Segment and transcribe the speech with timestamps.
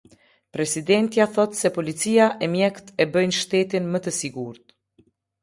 [0.55, 4.77] Presidentja thotë se policia e mjekët e bëjnë shtetin më të sigurt.